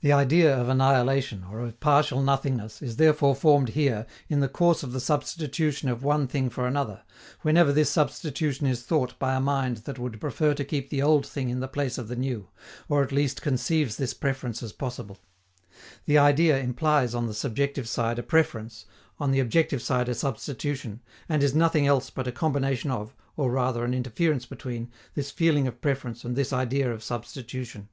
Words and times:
The 0.00 0.14
idea 0.14 0.58
of 0.58 0.70
annihilation 0.70 1.44
or 1.44 1.60
of 1.60 1.80
partial 1.80 2.22
nothingness 2.22 2.80
is 2.80 2.96
therefore 2.96 3.34
formed 3.36 3.68
here 3.68 4.06
in 4.26 4.40
the 4.40 4.48
course 4.48 4.82
of 4.82 4.92
the 4.92 5.00
substitution 5.00 5.90
of 5.90 6.02
one 6.02 6.26
thing 6.28 6.48
for 6.48 6.66
another, 6.66 7.02
whenever 7.42 7.70
this 7.70 7.90
substitution 7.90 8.66
is 8.66 8.84
thought 8.84 9.18
by 9.18 9.34
a 9.34 9.38
mind 9.40 9.76
that 9.84 9.98
would 9.98 10.18
prefer 10.18 10.54
to 10.54 10.64
keep 10.64 10.88
the 10.88 11.02
old 11.02 11.26
thing 11.26 11.50
in 11.50 11.60
the 11.60 11.68
place 11.68 11.98
of 11.98 12.08
the 12.08 12.16
new, 12.16 12.48
or 12.88 13.02
at 13.02 13.12
least 13.12 13.42
conceives 13.42 13.98
this 13.98 14.14
preference 14.14 14.62
as 14.62 14.72
possible. 14.72 15.18
The 16.06 16.16
idea 16.16 16.58
implies 16.58 17.14
on 17.14 17.26
the 17.26 17.34
subjective 17.34 17.86
side 17.86 18.18
a 18.18 18.22
preference, 18.22 18.86
on 19.18 19.30
the 19.30 19.40
objective 19.40 19.82
side 19.82 20.08
a 20.08 20.14
substitution, 20.14 21.02
and 21.28 21.42
is 21.42 21.54
nothing 21.54 21.86
else 21.86 22.08
but 22.08 22.26
a 22.26 22.32
combination 22.32 22.90
of, 22.90 23.14
or 23.36 23.50
rather 23.50 23.84
an 23.84 23.92
interference 23.92 24.46
between, 24.46 24.90
this 25.12 25.30
feeling 25.30 25.66
of 25.66 25.82
preference 25.82 26.24
and 26.24 26.34
this 26.34 26.50
idea 26.50 26.90
of 26.90 27.02
substitution. 27.02 27.90